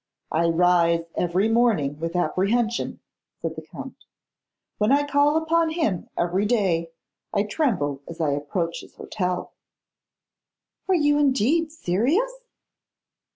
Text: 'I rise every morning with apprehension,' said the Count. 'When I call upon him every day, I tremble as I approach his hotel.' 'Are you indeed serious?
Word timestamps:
'I 0.31 0.47
rise 0.47 1.01
every 1.15 1.47
morning 1.47 1.99
with 1.99 2.15
apprehension,' 2.15 3.01
said 3.39 3.55
the 3.55 3.61
Count. 3.61 3.93
'When 4.79 4.91
I 4.91 5.05
call 5.05 5.37
upon 5.37 5.69
him 5.69 6.09
every 6.17 6.47
day, 6.47 6.89
I 7.35 7.43
tremble 7.43 8.01
as 8.09 8.19
I 8.19 8.31
approach 8.31 8.81
his 8.81 8.95
hotel.' 8.95 9.53
'Are 10.89 10.95
you 10.95 11.19
indeed 11.19 11.71
serious? 11.71 12.33